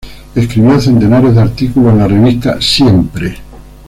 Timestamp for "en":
1.93-1.97